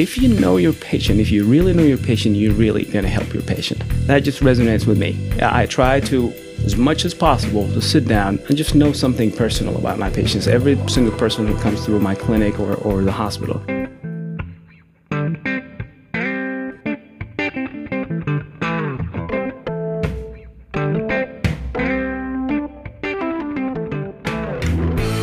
[0.00, 3.10] if you know your patient, if you really know your patient, you're really going to
[3.10, 3.82] help your patient.
[4.06, 5.14] That just resonates with me.
[5.42, 6.32] I try to,
[6.64, 10.46] as much as possible, to sit down and just know something personal about my patients.
[10.46, 13.62] Every single person who comes through my clinic or, or the hospital.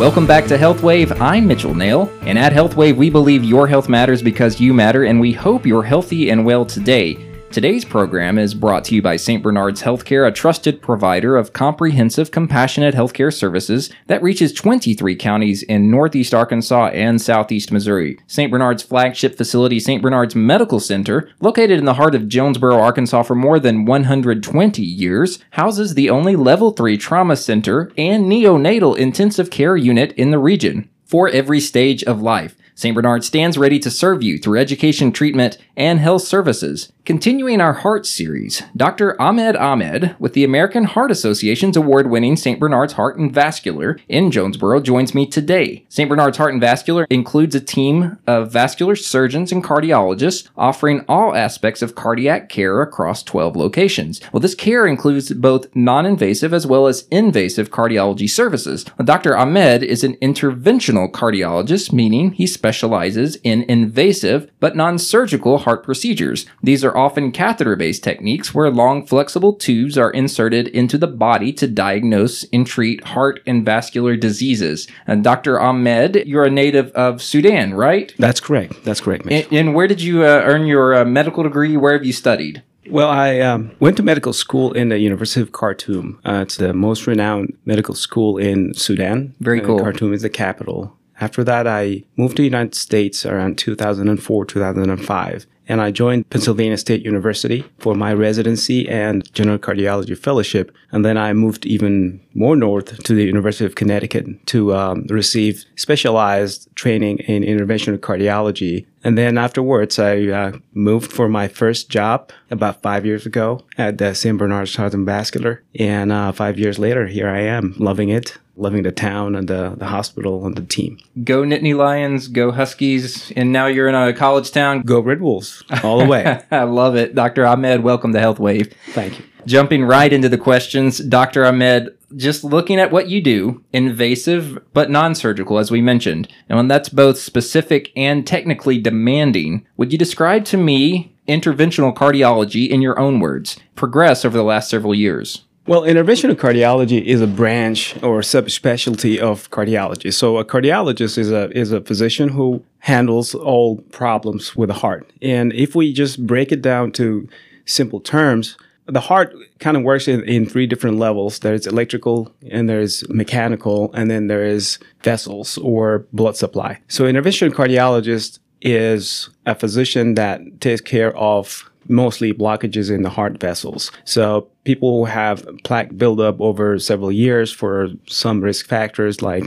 [0.08, 1.20] Welcome back to HealthWave.
[1.20, 5.20] I'm Mitchell Nail, and at HealthWave, we believe your health matters because you matter, and
[5.20, 7.26] we hope you're healthy and well today.
[7.50, 9.42] Today's program is brought to you by St.
[9.42, 15.89] Bernard's Healthcare, a trusted provider of comprehensive, compassionate healthcare services that reaches 23 counties in
[15.89, 18.20] northeast Arkansas and southeast Missouri.
[18.28, 18.51] St.
[18.51, 20.04] Bernard's flagship facility, St.
[20.04, 25.39] Bernard's Medical Center, located in the heart of Jonesboro, Arkansas for more than 120 years,
[25.51, 30.89] houses the only level 3 trauma center and neonatal intensive care unit in the region
[31.06, 32.56] for every stage of life.
[32.77, 32.94] St.
[32.94, 36.94] Bernard stands ready to serve you through education, treatment, and health services.
[37.05, 39.19] Continuing our Heart series, Dr.
[39.19, 42.59] Ahmed Ahmed, with the American Heart Association's award winning St.
[42.59, 45.86] Bernard's Heart and Vascular in Jonesboro, joins me today.
[45.89, 46.08] St.
[46.08, 51.81] Bernard's Heart and Vascular includes a team of vascular surgeons and cardiologists offering all aspects
[51.81, 54.19] of cardiac care across 12 locations.
[54.31, 58.84] Well, this care includes both non invasive as well as invasive cardiology services.
[59.03, 59.36] Dr.
[59.36, 66.46] Ahmed is an interventional cardiologist, meaning he specializes in invasive but non surgical heart procedures.
[66.62, 71.54] These are often catheter based techniques where long flexible tubes are inserted into the body
[71.54, 74.88] to diagnose and treat heart and vascular diseases.
[75.06, 75.59] And Dr.
[75.59, 78.14] Ahmed, you're a native of Sudan, right?
[78.18, 78.84] That's correct.
[78.84, 79.26] That's correct.
[79.30, 81.78] And, and, where did you uh, earn your uh, medical degree?
[81.78, 82.64] Where have you studied?
[82.90, 86.20] Well, I um, went to medical school in the University of Khartoum.
[86.26, 89.36] Uh, it's the most renowned medical school in Sudan.
[89.40, 89.80] Very cool.
[89.80, 90.98] Khartoum is the capital.
[91.20, 96.78] After that, I moved to the United States around 2004, 2005 and I joined Pennsylvania
[96.78, 100.72] State University for my residency and general cardiology fellowship.
[100.92, 105.66] And then I moved even more north to the University of Connecticut to um, receive
[105.75, 108.86] specialized training in interventional cardiology.
[109.03, 113.97] And then afterwards, I uh, moved for my first job about five years ago at
[113.97, 114.38] the St.
[114.38, 115.63] Bernard's Heart and Vascular.
[115.80, 119.75] And uh, five years later, here I am, loving it loving the town and the,
[119.78, 120.97] the hospital and the team.
[121.24, 124.81] Go Nittany Lions, go Huskies, and now you're in a college town.
[124.81, 126.41] Go Red Wolves, all the way.
[126.52, 127.16] I love it.
[127.16, 127.46] Dr.
[127.46, 128.74] Ahmed, welcome to Health Wave.
[128.94, 129.25] Thank you.
[129.47, 131.46] Jumping right into the questions, Dr.
[131.46, 136.58] Ahmed, just looking at what you do, invasive but non surgical, as we mentioned, and
[136.58, 142.81] when that's both specific and technically demanding, would you describe to me interventional cardiology in
[142.81, 145.46] your own words, progress over the last several years?
[145.66, 150.14] Well, interventional cardiology is a branch or subspecialty of cardiology.
[150.14, 155.09] So a cardiologist is a is a physician who handles all problems with the heart.
[155.22, 157.29] And if we just break it down to
[157.66, 161.40] simple terms, the heart kind of works in, in three different levels.
[161.40, 166.80] There's electrical and there's mechanical and then there is vessels or blood supply.
[166.88, 173.40] So interventional cardiologist is a physician that takes care of mostly blockages in the heart
[173.40, 173.91] vessels.
[174.03, 179.44] So people who have plaque buildup over several years for some risk factors like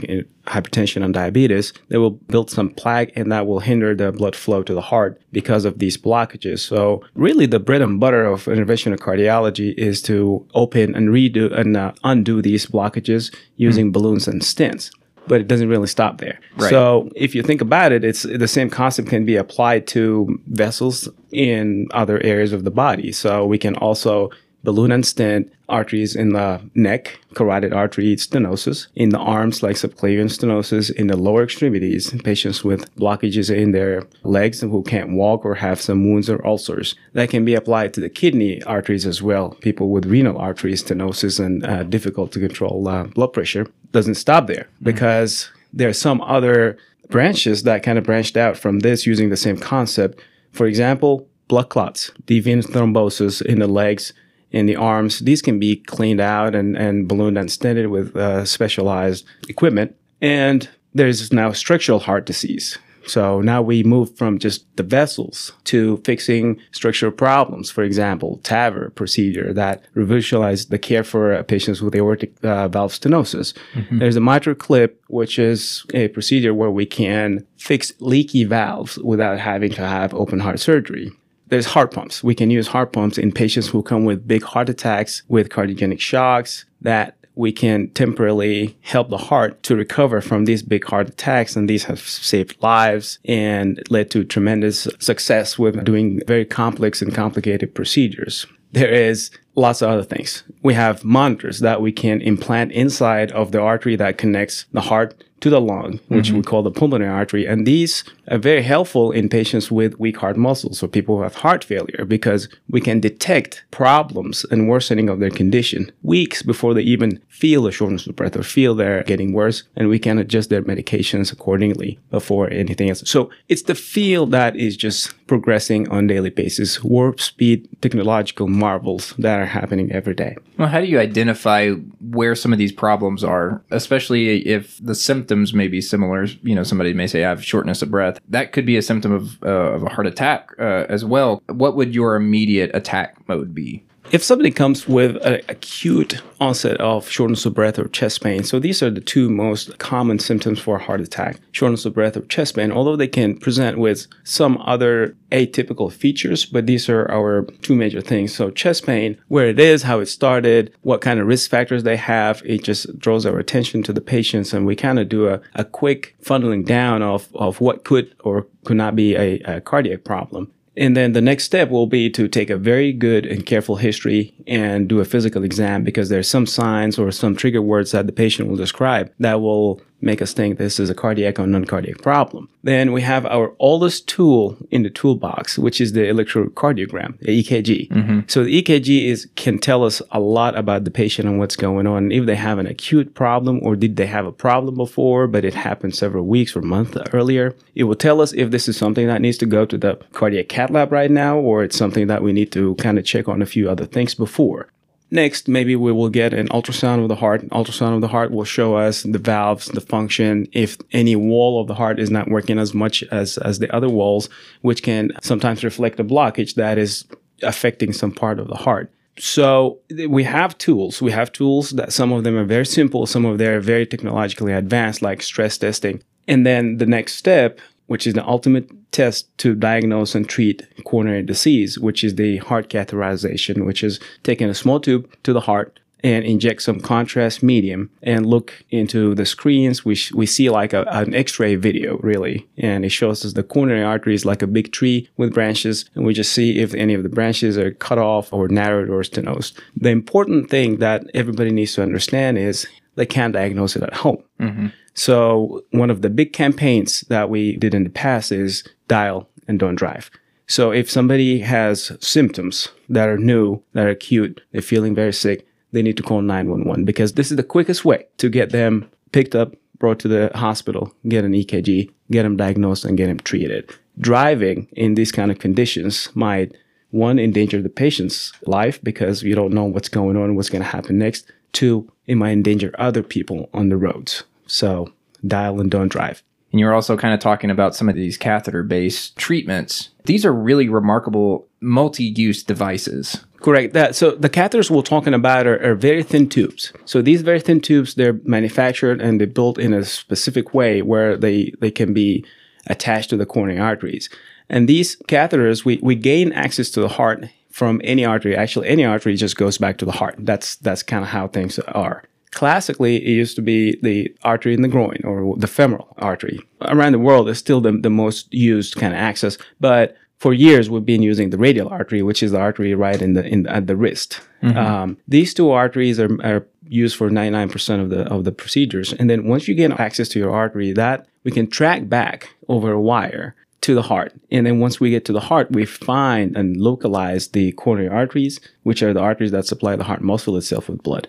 [0.47, 4.63] hypertension and diabetes, they will build some plaque and that will hinder the blood flow
[4.63, 6.59] to the heart because of these blockages.
[6.59, 11.77] So really the bread and butter of interventional cardiology is to open and redo and
[11.77, 13.91] uh, undo these blockages using mm-hmm.
[13.91, 14.91] balloons and stents
[15.27, 16.39] but it doesn't really stop there.
[16.57, 16.69] Right.
[16.69, 21.07] So if you think about it, it's the same concept can be applied to vessels
[21.31, 23.11] in other areas of the body.
[23.11, 24.29] So we can also
[24.63, 30.25] balloon and stent arteries in the neck, carotid artery stenosis, in the arms like subclavian
[30.25, 35.55] stenosis, in the lower extremities, patients with blockages in their legs who can't walk or
[35.55, 36.95] have some wounds or ulcers.
[37.13, 39.51] That can be applied to the kidney arteries as well.
[39.61, 44.47] People with renal artery stenosis and uh, difficult to control uh, blood pressure doesn't stop
[44.47, 44.85] there mm-hmm.
[44.85, 46.77] because there are some other
[47.09, 50.21] branches that kind of branched out from this using the same concept.
[50.51, 54.13] For example, blood clots, vein thrombosis in the legs,
[54.51, 55.19] in the arms.
[55.19, 59.95] These can be cleaned out and, and ballooned and stented with uh, specialized equipment.
[60.21, 62.77] And there's now structural heart disease.
[63.07, 67.71] So now we move from just the vessels to fixing structural problems.
[67.71, 73.53] For example, TAVR procedure that revolutionized the care for patients with aortic uh, valve stenosis.
[73.73, 73.99] Mm-hmm.
[73.99, 79.71] There's a MitraClip, which is a procedure where we can fix leaky valves without having
[79.71, 81.11] to have open heart surgery.
[81.47, 82.23] There's heart pumps.
[82.23, 85.99] We can use heart pumps in patients who come with big heart attacks with cardiogenic
[85.99, 91.55] shocks that we can temporarily help the heart to recover from these big heart attacks.
[91.55, 97.13] And these have saved lives and led to tremendous success with doing very complex and
[97.13, 98.45] complicated procedures.
[98.73, 100.43] There is lots of other things.
[100.63, 105.23] We have monitors that we can implant inside of the artery that connects the heart
[105.41, 106.37] to the lung, which mm-hmm.
[106.37, 107.45] we call the pulmonary artery.
[107.45, 111.35] And these are very helpful in patients with weak heart muscles or people who have
[111.35, 116.83] heart failure because we can detect problems and worsening of their condition weeks before they
[116.83, 119.63] even feel a shortness of breath or feel they're getting worse.
[119.75, 123.09] And we can adjust their medications accordingly before anything else.
[123.09, 129.15] So it's the field that is just progressing on daily basis, warp speed technological marvels
[129.17, 130.35] that are happening every day.
[130.57, 135.53] Well, how do you identify where some of these problems are, especially if the symptoms
[135.53, 136.25] may be similar?
[136.43, 138.19] You know, somebody may say, I have shortness of breath.
[138.29, 141.41] That could be a symptom of, uh, of a heart attack uh, as well.
[141.47, 143.83] What would your immediate attack mode be?
[144.11, 148.59] If somebody comes with an acute onset of shortness of breath or chest pain, so
[148.59, 152.21] these are the two most common symptoms for a heart attack shortness of breath or
[152.23, 157.43] chest pain, although they can present with some other atypical features, but these are our
[157.61, 158.35] two major things.
[158.35, 161.95] So, chest pain, where it is, how it started, what kind of risk factors they
[161.95, 165.39] have, it just draws our attention to the patients, and we kind of do a,
[165.55, 170.03] a quick funneling down of, of what could or could not be a, a cardiac
[170.03, 170.51] problem.
[170.77, 174.33] And then the next step will be to take a very good and careful history
[174.47, 178.13] and do a physical exam because there's some signs or some trigger words that the
[178.13, 182.49] patient will describe that will make us think this is a cardiac or non-cardiac problem.
[182.63, 187.89] Then we have our oldest tool in the toolbox, which is the electrocardiogram, the EKG.
[187.89, 188.19] Mm-hmm.
[188.27, 191.87] So the EKG is can tell us a lot about the patient and what's going
[191.87, 192.11] on.
[192.11, 195.53] If they have an acute problem or did they have a problem before, but it
[195.53, 199.21] happened several weeks or months earlier, it will tell us if this is something that
[199.21, 202.33] needs to go to the cardiac cath lab right now or it's something that we
[202.33, 204.67] need to kind of check on a few other things before.
[205.13, 207.47] Next, maybe we will get an ultrasound of the heart.
[207.49, 211.67] Ultrasound of the heart will show us the valves, the function, if any wall of
[211.67, 214.29] the heart is not working as much as, as the other walls,
[214.61, 217.05] which can sometimes reflect a blockage that is
[217.43, 218.89] affecting some part of the heart.
[219.19, 221.01] So we have tools.
[221.01, 223.85] We have tools that some of them are very simple, some of them are very
[223.85, 226.01] technologically advanced, like stress testing.
[226.27, 227.59] And then the next step
[227.91, 232.69] which is the ultimate test to diagnose and treat coronary disease, which is the heart
[232.69, 237.89] catheterization, which is taking a small tube to the heart and inject some contrast medium
[238.01, 239.85] and look into the screens.
[239.85, 242.47] We, sh- we see like a, an x-ray video really.
[242.57, 245.85] And it shows us the coronary artery is like a big tree with branches.
[245.95, 249.03] And we just see if any of the branches are cut off or narrowed or
[249.03, 249.53] stenosed.
[249.75, 252.65] The important thing that everybody needs to understand is
[252.95, 254.23] they can't diagnose it at home.
[254.39, 254.67] Mm-hmm.
[254.93, 259.59] So one of the big campaigns that we did in the past is dial and
[259.59, 260.11] don't drive.
[260.47, 265.47] So if somebody has symptoms that are new, that are acute, they're feeling very sick,
[265.71, 269.35] they need to call 911 because this is the quickest way to get them picked
[269.35, 273.73] up, brought to the hospital, get an EKG, get them diagnosed and get them treated.
[273.99, 276.55] Driving in these kind of conditions might
[276.89, 280.67] one endanger the patient's life because you don't know what's going on, what's going to
[280.67, 281.31] happen next.
[281.53, 284.25] Two, it might endanger other people on the roads.
[284.45, 284.91] So
[285.25, 286.21] dial and don't drive.
[286.51, 289.91] And you're also kind of talking about some of these catheter based treatments.
[290.03, 293.25] These are really remarkable multi use devices.
[293.37, 293.73] Correct.
[293.73, 296.73] That so the catheters we're talking about are, are, very thin tubes.
[296.83, 301.15] So these very thin tubes, they're manufactured and they're built in a specific way where
[301.15, 302.25] they, they can be
[302.67, 304.09] attached to the coronary arteries.
[304.49, 308.35] And these catheters, we, we gain access to the heart from any artery.
[308.35, 310.15] Actually, any artery just goes back to the heart.
[310.19, 312.03] That's that's kind of how things are.
[312.31, 316.39] Classically, it used to be the artery in the groin or the femoral artery.
[316.61, 320.69] Around the world, it's still the, the most used kind of access, but for years
[320.69, 323.67] we've been using the radial artery, which is the artery right in the in at
[323.67, 324.21] the wrist.
[324.43, 324.57] Mm-hmm.
[324.57, 329.09] Um, these two arteries are, are used for 99% of the of the procedures, and
[329.09, 332.79] then once you get access to your artery, that we can track back over a
[332.79, 334.13] wire to the heart.
[334.31, 338.39] And then once we get to the heart, we find and localize the coronary arteries,
[338.63, 341.07] which are the arteries that supply the heart muscle itself with blood.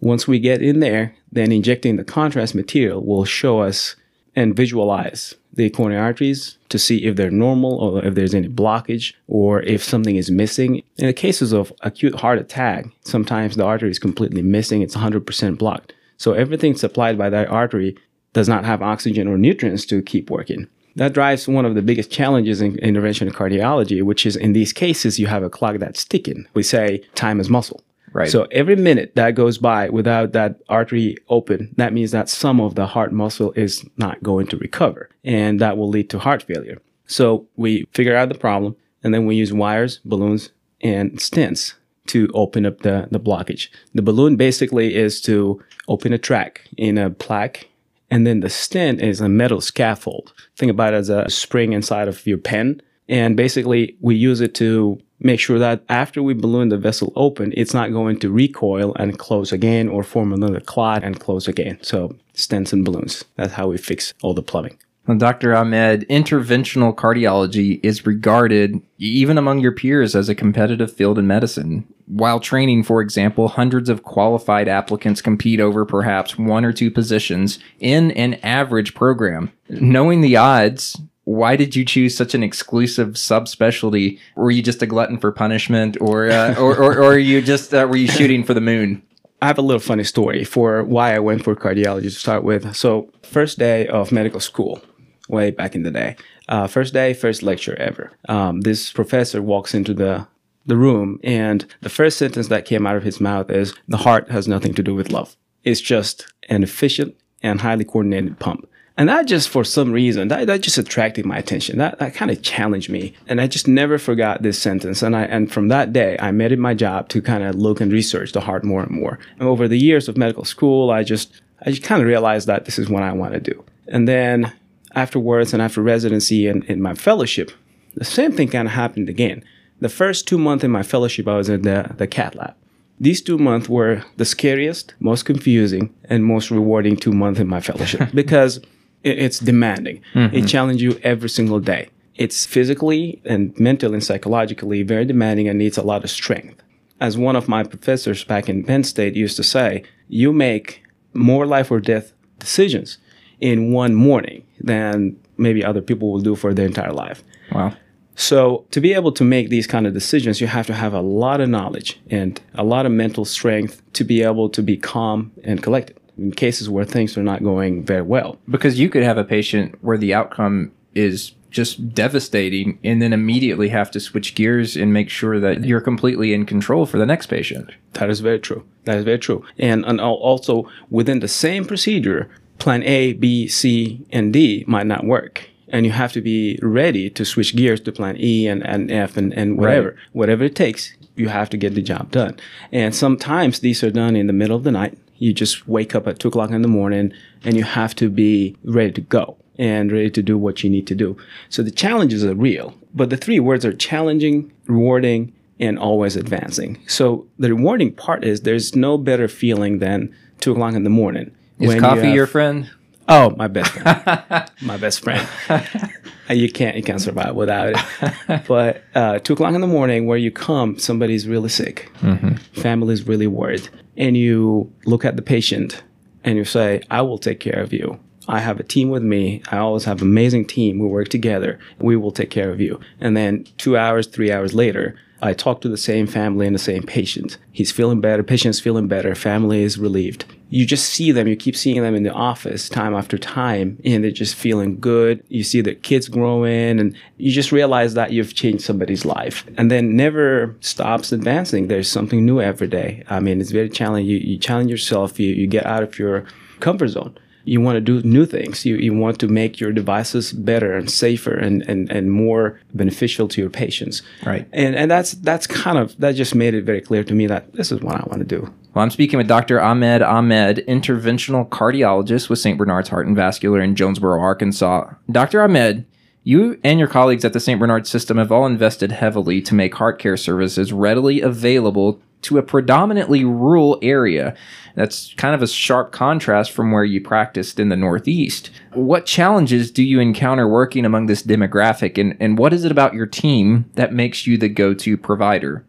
[0.00, 3.96] Once we get in there, then injecting the contrast material will show us
[4.36, 9.14] and visualize the coronary arteries to see if they're normal or if there's any blockage
[9.28, 10.82] or if something is missing.
[10.96, 15.58] In the cases of acute heart attack, sometimes the artery is completely missing, it's 100%
[15.58, 15.94] blocked.
[16.16, 17.96] So everything supplied by that artery
[18.32, 20.68] does not have oxygen or nutrients to keep working.
[20.96, 25.18] That drives one of the biggest challenges in intervention cardiology, which is in these cases,
[25.18, 26.46] you have a clog that's ticking.
[26.54, 27.82] We say time is muscle.
[28.12, 28.30] Right.
[28.30, 32.76] So every minute that goes by without that artery open, that means that some of
[32.76, 36.80] the heart muscle is not going to recover and that will lead to heart failure.
[37.06, 41.74] So we figure out the problem and then we use wires, balloons, and stents
[42.06, 43.68] to open up the, the blockage.
[43.94, 47.68] The balloon basically is to open a track in a plaque,
[48.10, 50.32] and then the stent is a metal scaffold.
[50.56, 52.80] Think about it as a spring inside of your pen.
[53.08, 57.52] And basically, we use it to make sure that after we balloon the vessel open,
[57.56, 61.78] it's not going to recoil and close again or form another clot and close again.
[61.82, 63.24] So, stents and balloons.
[63.36, 64.78] That's how we fix all the plumbing.
[65.06, 65.54] Well, Dr.
[65.54, 71.86] Ahmed, interventional cardiology is regarded, even among your peers, as a competitive field in medicine.
[72.06, 77.58] While training, for example, hundreds of qualified applicants compete over perhaps one or two positions
[77.80, 79.52] in an average program.
[79.68, 84.18] Knowing the odds, why did you choose such an exclusive subspecialty?
[84.36, 87.86] Were you just a glutton for punishment, or uh, or, or, or, you just uh,
[87.88, 89.02] were you shooting for the moon?
[89.42, 92.74] I have a little funny story for why I went for cardiology to start with.
[92.74, 94.80] So, first day of medical school,
[95.28, 96.16] way back in the day.
[96.48, 98.12] Uh, first day, first lecture ever.
[98.28, 100.26] Um, this professor walks into the
[100.66, 104.30] the room, and the first sentence that came out of his mouth is, "The heart
[104.30, 105.36] has nothing to do with love.
[105.62, 108.66] It's just an efficient and highly coordinated pump."
[108.96, 111.78] And that just, for some reason, that, that just attracted my attention.
[111.78, 113.14] That, that kind of challenged me.
[113.26, 115.02] And I just never forgot this sentence.
[115.02, 117.80] And I, and from that day, I made it my job to kind of look
[117.80, 119.18] and research the heart more and more.
[119.38, 122.66] And over the years of medical school, I just, I just kind of realized that
[122.66, 123.64] this is what I want to do.
[123.88, 124.52] And then
[124.94, 127.50] afterwards and after residency and in my fellowship,
[127.94, 129.44] the same thing kind of happened again.
[129.80, 132.54] The first two months in my fellowship, I was in the, the cath lab.
[133.00, 137.60] These two months were the scariest, most confusing, and most rewarding two months in my
[137.60, 138.58] fellowship because
[139.02, 140.00] it, it's demanding.
[140.14, 140.36] Mm-hmm.
[140.36, 141.88] It challenges you every single day.
[142.14, 146.62] It's physically and mentally and psychologically very demanding and needs a lot of strength.
[147.00, 151.46] As one of my professors back in Penn State used to say, you make more
[151.46, 152.98] life or death decisions
[153.44, 157.22] in one morning than maybe other people will do for their entire life.
[157.52, 157.74] Wow.
[158.14, 161.02] So to be able to make these kind of decisions, you have to have a
[161.02, 165.30] lot of knowledge and a lot of mental strength to be able to be calm
[165.42, 168.38] and collected in cases where things are not going very well.
[168.48, 173.68] Because you could have a patient where the outcome is just devastating and then immediately
[173.68, 177.26] have to switch gears and make sure that you're completely in control for the next
[177.26, 177.70] patient.
[177.92, 178.64] That is very true.
[178.84, 179.44] That is very true.
[179.58, 185.04] And, and also within the same procedure, plan A, B, C, and D might not
[185.04, 185.48] work.
[185.68, 189.16] And you have to be ready to switch gears to plan E and, and F
[189.16, 189.90] and, and whatever.
[189.90, 189.98] Right.
[190.12, 192.38] Whatever it takes, you have to get the job done.
[192.70, 194.98] And sometimes these are done in the middle of the night.
[195.16, 197.12] You just wake up at two o'clock in the morning
[197.44, 200.86] and you have to be ready to go and ready to do what you need
[200.88, 201.16] to do.
[201.48, 206.80] So the challenges are real, but the three words are challenging, rewarding, and always advancing.
[206.88, 211.30] So the rewarding part is there's no better feeling than two o'clock in the morning
[211.58, 212.70] is coffee you have, your friend?
[213.08, 214.50] Oh, my best friend.
[214.62, 215.26] my best friend.
[216.30, 218.42] you can't you can't survive without it.
[218.48, 222.34] but uh, two o'clock in the morning, where you come, somebody's really sick, mm-hmm.
[222.60, 225.82] family's really worried, and you look at the patient
[226.22, 229.42] and you say, "I will take care of you." I have a team with me.
[229.50, 230.78] I always have an amazing team.
[230.78, 231.58] We work together.
[231.78, 232.80] We will take care of you.
[232.98, 236.60] And then two hours, three hours later, I talk to the same family and the
[236.60, 237.38] same patient.
[237.52, 240.26] He's feeling better, patient's feeling better, family is relieved.
[240.54, 244.04] You just see them, you keep seeing them in the office time after time, and
[244.04, 245.20] they're just feeling good.
[245.28, 249.44] You see the kids growing, and you just realize that you've changed somebody's life.
[249.58, 251.66] And then never stops advancing.
[251.66, 253.02] There's something new every day.
[253.08, 254.08] I mean, it's very challenging.
[254.08, 256.24] You, you challenge yourself, you, you get out of your
[256.60, 258.64] comfort zone you want to do new things.
[258.64, 263.28] You, you want to make your devices better and safer and, and, and more beneficial
[263.28, 264.02] to your patients.
[264.24, 264.48] Right.
[264.52, 267.52] And, and that's, that's kind of, that just made it very clear to me that
[267.52, 268.52] this is what I want to do.
[268.74, 269.60] Well, I'm speaking with Dr.
[269.60, 272.58] Ahmed Ahmed, interventional cardiologist with St.
[272.58, 274.92] Bernard's Heart and Vascular in Jonesboro, Arkansas.
[275.10, 275.42] Dr.
[275.42, 275.86] Ahmed,
[276.24, 277.60] you and your colleagues at the St.
[277.60, 282.42] Bernard system have all invested heavily to make heart care services readily available to a
[282.42, 284.34] predominantly rural area.
[284.74, 288.50] That's kind of a sharp contrast from where you practiced in the Northeast.
[288.72, 292.94] What challenges do you encounter working among this demographic, and, and what is it about
[292.94, 295.64] your team that makes you the go to provider?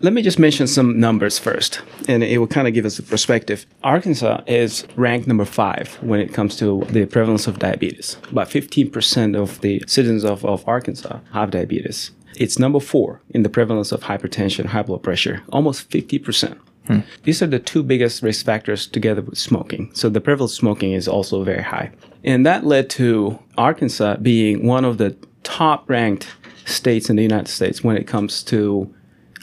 [0.00, 3.02] Let me just mention some numbers first, and it will kind of give us a
[3.02, 3.64] perspective.
[3.82, 8.18] Arkansas is ranked number five when it comes to the prevalence of diabetes.
[8.30, 12.10] About 15% of the citizens of, of Arkansas have diabetes.
[12.36, 16.58] It's number four in the prevalence of hypertension, high blood pressure, almost 50%.
[16.88, 17.00] Hmm.
[17.22, 19.90] These are the two biggest risk factors together with smoking.
[19.94, 21.90] So the prevalence of smoking is also very high.
[22.22, 26.28] And that led to Arkansas being one of the top ranked
[26.66, 28.94] states in the United States when it comes to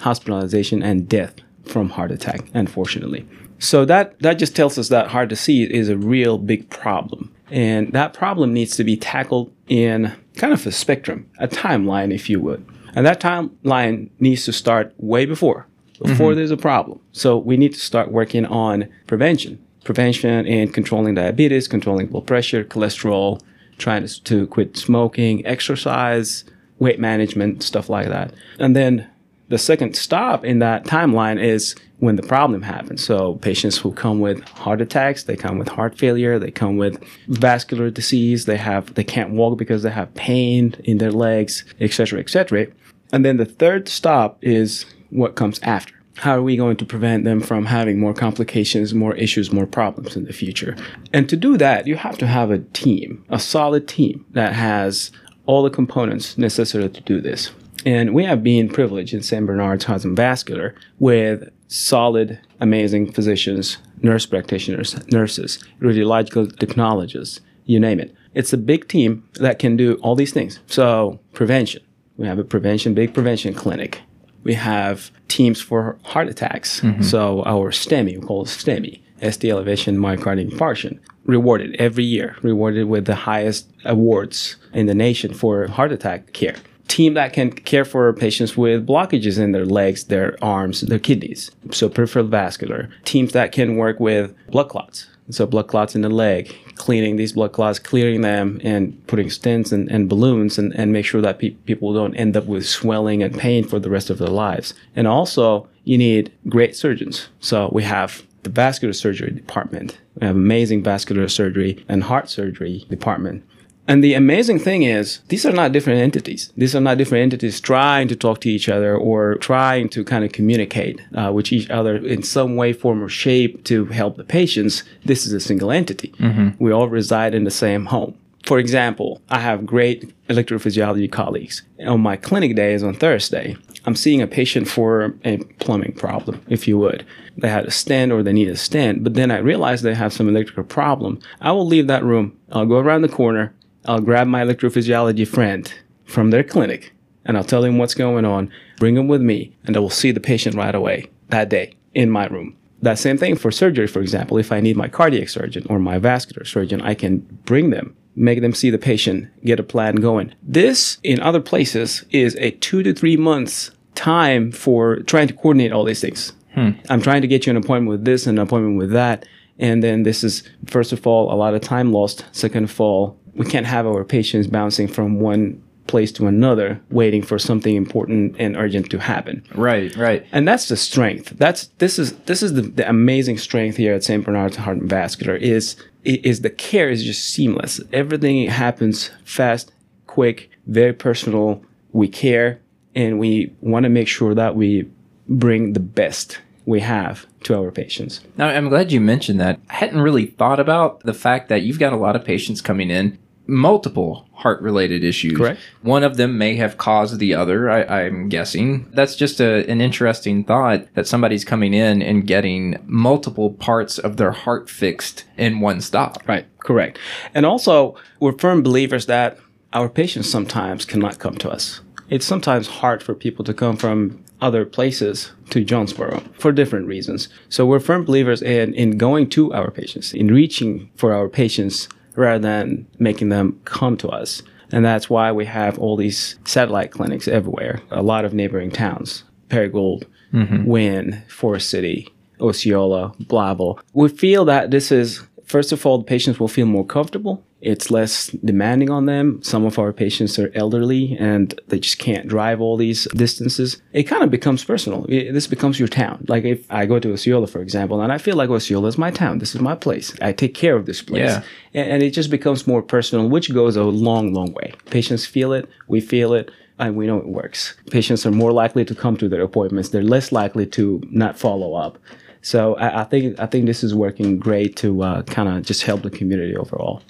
[0.04, 3.28] hospitalization and death from heart attack, unfortunately.
[3.60, 7.34] So that, that just tells us that heart disease is a real big problem.
[7.50, 12.30] And that problem needs to be tackled in kind of a spectrum, a timeline, if
[12.30, 12.66] you would.
[12.96, 15.68] And that timeline needs to start way before
[16.02, 16.38] before mm-hmm.
[16.38, 17.00] there's a problem.
[17.12, 22.64] So we need to start working on prevention, prevention and controlling diabetes, controlling blood pressure,
[22.64, 23.42] cholesterol,
[23.78, 26.44] trying to, to quit smoking, exercise,
[26.80, 28.34] weight management, stuff like that.
[28.60, 29.10] And then
[29.50, 33.04] the second stop in that timeline is when the problem happens.
[33.04, 37.02] So patients who come with heart attacks, they come with heart failure, they come with
[37.28, 42.20] vascular disease, they have they can't walk because they have pain in their legs, etc.,
[42.20, 42.68] etc.
[43.12, 45.94] And then the third stop is what comes after.
[46.18, 50.16] How are we going to prevent them from having more complications, more issues, more problems
[50.16, 50.76] in the future?
[51.12, 55.12] And to do that, you have to have a team, a solid team that has
[55.46, 57.52] all the components necessary to do this.
[57.86, 59.46] And we have been privileged in St.
[59.46, 68.16] Bernard's and Vascular with solid, amazing physicians, nurse practitioners, nurses, radiological technologists, you name it.
[68.34, 70.60] It's a big team that can do all these things.
[70.68, 71.84] So, prevention.
[72.18, 74.02] We have a prevention, big prevention clinic.
[74.44, 76.82] We have teams for heart attacks.
[76.82, 77.02] Mm-hmm.
[77.02, 79.02] So, our STEMI, we call it STEMI,
[79.32, 85.34] ST elevation myocardial infarction, rewarded every year, rewarded with the highest awards in the nation
[85.34, 86.56] for heart attack care
[86.88, 91.52] team that can care for patients with blockages in their legs, their arms, their kidneys.
[91.72, 92.90] So peripheral vascular.
[93.04, 95.08] Teams that can work with blood clots.
[95.30, 99.72] So blood clots in the leg, cleaning these blood clots, clearing them, and putting stents
[99.72, 103.24] and, and balloons, and, and make sure that pe- people don't end up with swelling
[103.24, 104.74] and pain for the rest of their lives.
[104.96, 107.30] And also, you need great surgeons.
[107.40, 109.98] So we have the vascular surgery department.
[110.20, 113.46] We have amazing vascular surgery and heart surgery department.
[113.86, 116.54] And the amazing thing is, these are not different entities.
[116.56, 120.24] These are not different entities trying to talk to each other or trying to kind
[120.24, 124.24] of communicate uh, with each other in some way, form, or shape to help the
[124.24, 124.84] patients.
[125.04, 126.14] This is a single entity.
[126.60, 128.18] We all reside in the same home.
[128.46, 131.64] For example, I have great electrophysiology colleagues.
[131.86, 136.68] On my clinic days on Thursday, I'm seeing a patient for a plumbing problem, if
[136.68, 137.06] you would.
[137.38, 140.14] They had a stent or they need a stent, but then I realize they have
[140.14, 141.20] some electrical problem.
[141.42, 142.38] I will leave that room.
[142.52, 143.54] I'll go around the corner.
[143.86, 145.72] I'll grab my electrophysiology friend
[146.06, 146.94] from their clinic
[147.26, 150.12] and I'll tell him what's going on, bring him with me, and I will see
[150.12, 152.56] the patient right away that day in my room.
[152.82, 154.38] That same thing for surgery, for example.
[154.38, 158.42] If I need my cardiac surgeon or my vascular surgeon, I can bring them, make
[158.42, 160.36] them see the patient, get a plan going.
[160.44, 165.72] This, in other places, is a two to three months time for trying to coordinate
[165.72, 166.34] all these things.
[166.54, 166.72] Hmm.
[166.90, 169.26] I'm trying to get you an appointment with this and an appointment with that.
[169.60, 172.26] And then this is, first of all, a lot of time lost.
[172.32, 177.22] Second of all, we can't have our patients bouncing from one place to another, waiting
[177.22, 179.44] for something important and urgent to happen.
[179.54, 180.26] Right, right.
[180.32, 181.34] And that's the strength.
[181.38, 184.24] That's this is this is the, the amazing strength here at St.
[184.24, 187.80] Bernard's Heart and Vascular is is the care is just seamless.
[187.92, 189.72] Everything happens fast,
[190.08, 191.64] quick, very personal.
[191.92, 192.60] We care
[192.96, 194.90] and we want to make sure that we
[195.28, 198.22] bring the best we have to our patients.
[198.38, 199.60] Now, I'm glad you mentioned that.
[199.70, 202.90] I hadn't really thought about the fact that you've got a lot of patients coming
[202.90, 205.38] in, multiple heart related issues.
[205.38, 205.60] Correct.
[205.82, 208.90] One of them may have caused the other, I, I'm guessing.
[208.94, 214.18] That's just a, an interesting thought that somebody's coming in and getting multiple parts of
[214.18, 216.24] their heart fixed in one stop.
[216.28, 217.00] Right, correct.
[217.34, 219.38] And also, we're firm believers that
[219.74, 221.82] our patients sometimes cannot come to us.
[222.10, 227.30] It's sometimes hard for people to come from other places to Jonesboro for different reasons.
[227.48, 231.88] So we're firm believers in, in going to our patients, in reaching for our patients
[232.16, 234.44] rather than making them come to us.
[234.72, 239.24] And that's why we have all these satellite clinics everywhere, a lot of neighboring towns,
[239.48, 240.04] Paragould,
[240.34, 240.66] mm-hmm.
[240.66, 242.10] Wynne, Forrest City,
[242.42, 243.80] Osceola, Blytheville.
[243.94, 247.44] We feel that this is, first of all, the patients will feel more comfortable.
[247.64, 249.42] It's less demanding on them.
[249.42, 253.82] Some of our patients are elderly and they just can't drive all these distances.
[253.94, 255.06] It kind of becomes personal.
[255.08, 256.26] It- this becomes your town.
[256.28, 259.12] Like if I go to Osceola, for example, and I feel like Osceola is my
[259.12, 259.40] town.
[259.40, 260.14] This is my place.
[260.22, 261.22] I take care of this place.
[261.22, 261.42] Yeah.
[261.74, 264.74] And, and it just becomes more personal, which goes a long, long way.
[264.90, 265.70] Patients feel it.
[265.88, 266.52] We feel it.
[266.80, 267.76] And we know it works.
[267.92, 269.90] Patients are more likely to come to their appointments.
[269.90, 271.98] They're less likely to not follow up.
[272.44, 275.84] So I, I think I think this is working great to uh, kind of just
[275.84, 277.02] help the community overall.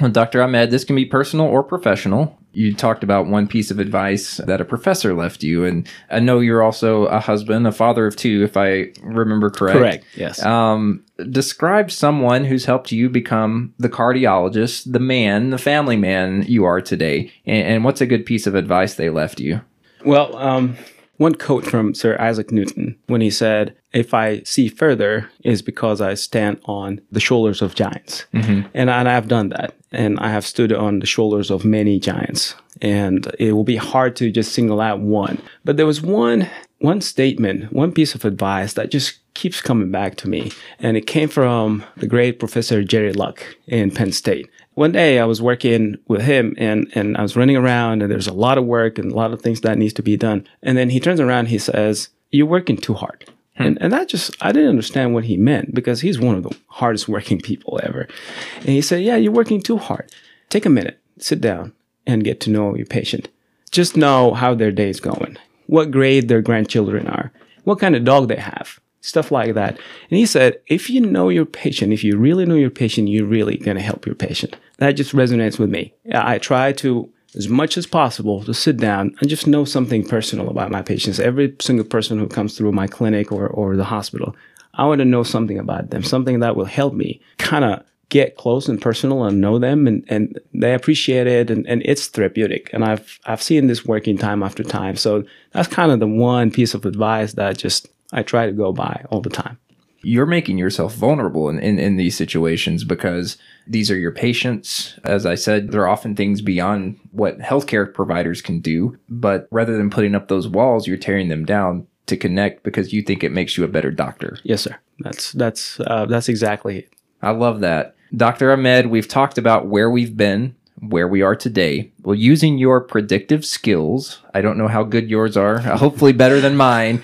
[0.00, 0.42] Well, Dr.
[0.42, 2.36] Ahmed, this can be personal or professional.
[2.52, 6.40] You talked about one piece of advice that a professor left you, and I know
[6.40, 9.78] you're also a husband, a father of two, if I remember correct.
[9.78, 10.04] Correct.
[10.16, 10.44] Yes.
[10.44, 16.64] Um, describe someone who's helped you become the cardiologist, the man, the family man you
[16.64, 19.60] are today, and, and what's a good piece of advice they left you?
[20.04, 20.76] Well, um,
[21.20, 26.00] one quote from Sir Isaac Newton when he said, If I see further, is because
[26.00, 28.24] I stand on the shoulders of giants.
[28.32, 28.68] Mm-hmm.
[28.72, 29.74] And, and I've done that.
[29.92, 32.54] And I have stood on the shoulders of many giants.
[32.80, 35.42] And it will be hard to just single out one.
[35.62, 40.16] But there was one one statement, one piece of advice that just keeps coming back
[40.16, 40.50] to me.
[40.78, 44.48] And it came from the great professor Jerry Luck in Penn State.
[44.74, 48.28] One day I was working with him and, and I was running around and there's
[48.28, 50.46] a lot of work and a lot of things that needs to be done.
[50.62, 53.24] And then he turns around, he says, You're working too hard.
[53.56, 53.62] Hmm.
[53.62, 56.56] And, and that just, I didn't understand what he meant because he's one of the
[56.68, 58.08] hardest working people ever.
[58.56, 60.10] And he said, Yeah, you're working too hard.
[60.48, 61.72] Take a minute, sit down,
[62.06, 63.28] and get to know your patient.
[63.70, 67.32] Just know how their day is going, what grade their grandchildren are,
[67.64, 69.78] what kind of dog they have, stuff like that.
[70.10, 73.26] And he said, if you know your patient, if you really know your patient, you're
[73.26, 74.56] really going to help your patient.
[74.78, 75.94] That just resonates with me.
[76.12, 80.48] I try to, as much as possible, to sit down and just know something personal
[80.48, 81.18] about my patients.
[81.18, 84.36] Every single person who comes through my clinic or, or the hospital,
[84.74, 88.36] I want to know something about them, something that will help me kind of get
[88.36, 92.68] close and personal and know them and, and they appreciate it and, and it's therapeutic
[92.72, 96.50] and I've I've seen this working time after time so that's kind of the one
[96.50, 99.58] piece of advice that just I try to go by all the time
[100.02, 104.98] you're making yourself vulnerable in, in, in these situations because these are your patients.
[105.04, 108.98] As I said, there are often things beyond what healthcare providers can do.
[109.08, 113.02] But rather than putting up those walls, you're tearing them down to connect because you
[113.02, 114.38] think it makes you a better doctor.
[114.42, 114.76] Yes, sir.
[115.00, 116.92] That's that's uh, that's exactly it.
[117.22, 117.94] I love that.
[118.16, 118.52] Dr.
[118.52, 121.92] Ahmed, we've talked about where we've been, where we are today.
[122.02, 126.56] Well, using your predictive skills, I don't know how good yours are, hopefully better than
[126.56, 127.00] mine.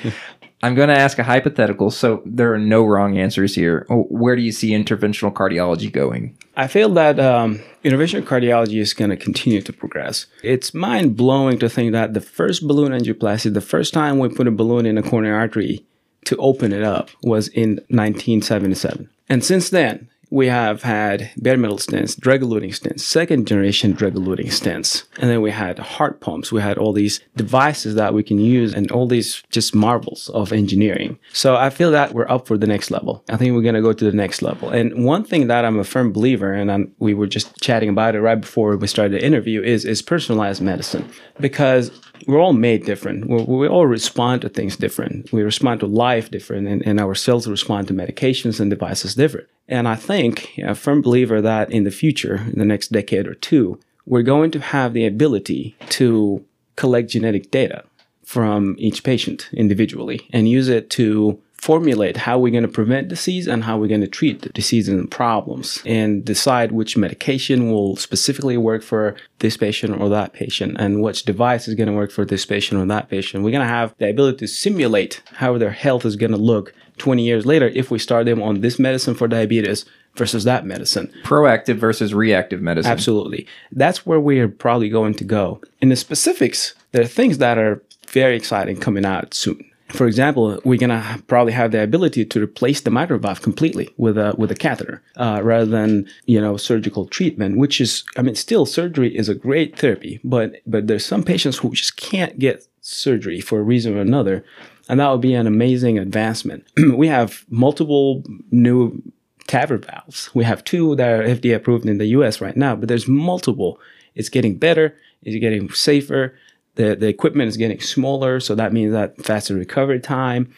[0.66, 3.86] I'm going to ask a hypothetical, so there are no wrong answers here.
[3.88, 6.36] Oh, where do you see interventional cardiology going?
[6.56, 10.26] I feel that um, interventional cardiology is going to continue to progress.
[10.42, 14.48] It's mind blowing to think that the first balloon angioplasty, the first time we put
[14.48, 15.86] a balloon in a coronary artery
[16.24, 19.08] to open it up, was in 1977.
[19.28, 25.04] And since then, we have had bare metal stents, drug-eluting stents, second generation drug-eluting stents,
[25.18, 26.50] and then we had heart pumps.
[26.50, 30.52] We had all these devices that we can use and all these just marvels of
[30.52, 31.18] engineering.
[31.32, 33.24] So I feel that we're up for the next level.
[33.28, 34.70] I think we're going to go to the next level.
[34.70, 38.14] And one thing that I'm a firm believer, and I'm, we were just chatting about
[38.14, 41.08] it right before we started the interview, is, is personalized medicine.
[41.38, 41.90] Because
[42.26, 43.28] we're all made different.
[43.28, 45.32] We, we, all respond to things different.
[45.32, 49.48] We respond to life different, and, and our cells respond to medications and devices different.
[49.68, 53.34] And I think, a firm believer that in the future, in the next decade or
[53.34, 56.44] two, we're going to have the ability to
[56.76, 57.84] collect genetic data
[58.24, 63.48] from each patient individually and use it to formulate how we're going to prevent disease
[63.48, 67.96] and how we're going to treat the disease and problems and decide which medication will
[67.96, 72.10] specifically work for this patient or that patient and which device is going to work
[72.10, 73.42] for this patient or that patient.
[73.42, 76.74] We're going to have the ability to simulate how their health is going to look
[76.98, 79.84] 20 years later if we start them on this medicine for diabetes
[80.16, 81.12] versus that medicine.
[81.24, 82.90] Proactive versus reactive medicine.
[82.90, 83.46] Absolutely.
[83.72, 85.60] That's where we are probably going to go.
[85.80, 89.62] In the specifics, there are things that are very exciting coming out soon.
[89.88, 94.18] For example, we're gonna probably have the ability to replace the mitral valve completely with
[94.18, 97.56] a with a catheter, uh, rather than you know surgical treatment.
[97.56, 101.58] Which is, I mean, still surgery is a great therapy, but but there's some patients
[101.58, 104.44] who just can't get surgery for a reason or another,
[104.88, 106.66] and that would be an amazing advancement.
[106.94, 109.02] we have multiple new
[109.48, 110.30] TAVR valves.
[110.34, 113.78] We have two that are FDA approved in the US right now, but there's multiple.
[114.14, 116.34] It's getting better, it's getting safer,
[116.76, 120.52] the, the equipment is getting smaller, so that means that faster recovery time.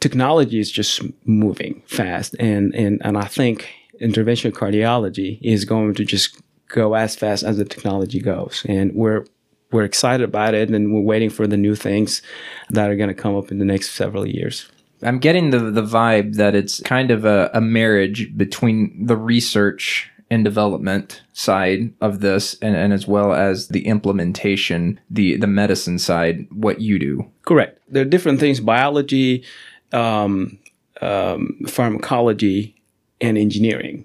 [0.00, 3.68] Technology is just moving fast, and, and, and I think
[4.00, 8.64] interventional cardiology is going to just go as fast as the technology goes.
[8.68, 9.24] And we're
[9.74, 12.22] we're excited about it and we're waiting for the new things
[12.70, 14.70] that are going to come up in the next several years.
[15.02, 20.08] I'm getting the the vibe that it's kind of a, a marriage between the research
[20.30, 25.98] and development side of this and, and as well as the implementation, the the medicine
[25.98, 27.28] side, what you do.
[27.42, 27.80] Correct.
[27.88, 29.44] There are different things, biology,
[29.92, 30.58] um,
[31.02, 32.80] um, pharmacology,
[33.20, 34.04] and engineering.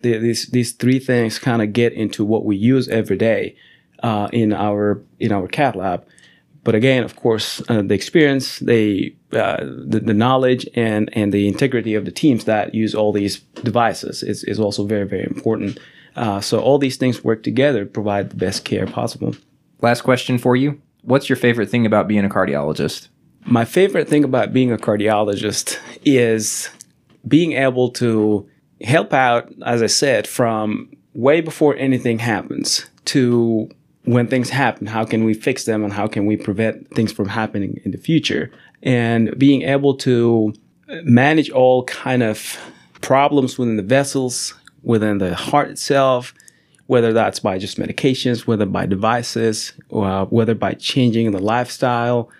[0.00, 3.54] These these three things kind of get into what we use every day
[4.04, 6.06] uh, in our in our cath lab.
[6.62, 11.48] But again, of course, uh, the experience, the, uh, the, the knowledge, and and the
[11.48, 15.78] integrity of the teams that use all these devices is, is also very very important.
[16.16, 19.34] Uh, so all these things work together, to provide the best care possible.
[19.80, 23.08] Last question for you: What's your favorite thing about being a cardiologist?
[23.46, 26.70] My favorite thing about being a cardiologist is
[27.26, 28.48] being able to
[28.82, 33.70] help out, as I said, from way before anything happens to
[34.04, 37.28] when things happen, how can we fix them and how can we prevent things from
[37.28, 38.50] happening in the future?
[38.82, 40.52] And being able to
[41.04, 42.58] manage all kind of
[43.00, 46.34] problems within the vessels, within the heart itself,
[46.86, 52.30] whether that's by just medications, whether by devices, or uh, whether by changing the lifestyle,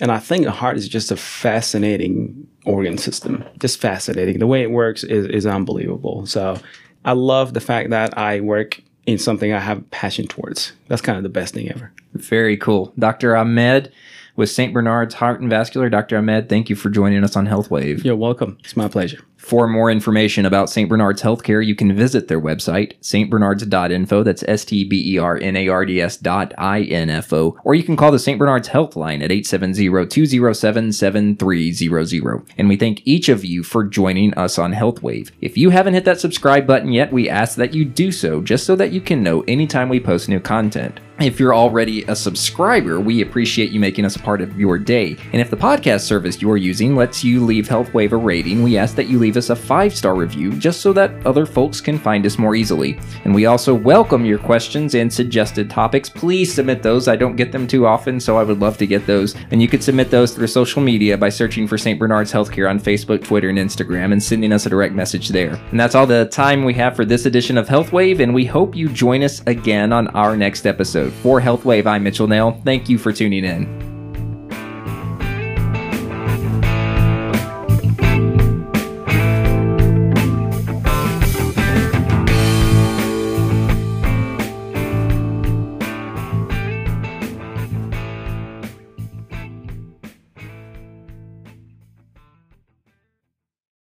[0.00, 4.38] And I think the heart is just a fascinating organ system, just fascinating.
[4.38, 6.26] The way it works is, is unbelievable.
[6.26, 6.58] So
[7.04, 10.72] I love the fact that I work in something I have passion towards.
[10.88, 11.90] That's kind of the best thing ever.
[12.12, 12.92] Very cool.
[12.98, 13.34] Dr.
[13.34, 13.90] Ahmed
[14.36, 14.74] with St.
[14.74, 15.88] Bernard's Heart and Vascular.
[15.88, 16.18] Dr.
[16.18, 18.04] Ahmed, thank you for joining us on Health Wave.
[18.04, 18.58] You're welcome.
[18.64, 19.20] It's my pleasure.
[19.38, 20.88] For more information about St.
[20.88, 24.24] Bernard's Healthcare, you can visit their website, stbernards.info.
[24.24, 27.32] That's S T B E R N A R D S dot I N F
[27.32, 27.56] O.
[27.62, 28.38] Or you can call the St.
[28.38, 32.42] Bernard's Health Line at 870 207 7300.
[32.58, 35.30] And we thank each of you for joining us on HealthWave.
[35.40, 38.66] If you haven't hit that subscribe button yet, we ask that you do so just
[38.66, 41.00] so that you can know anytime we post new content.
[41.20, 45.16] If you're already a subscriber, we appreciate you making us a part of your day.
[45.32, 48.94] And if the podcast service you're using lets you leave HealthWave a rating, we ask
[48.94, 52.24] that you leave us a five star review just so that other folks can find
[52.24, 52.98] us more easily.
[53.24, 56.08] And we also welcome your questions and suggested topics.
[56.08, 57.08] Please submit those.
[57.08, 59.34] I don't get them too often, so I would love to get those.
[59.50, 61.98] And you could submit those through social media by searching for St.
[61.98, 65.54] Bernard's Healthcare on Facebook, Twitter, and Instagram and sending us a direct message there.
[65.70, 68.74] And that's all the time we have for this edition of HealthWave, and we hope
[68.74, 71.12] you join us again on our next episode.
[71.12, 72.60] For Health Wave, I'm Mitchell Nail.
[72.64, 73.97] Thank you for tuning in.